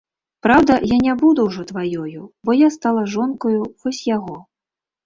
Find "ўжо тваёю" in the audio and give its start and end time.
1.49-2.21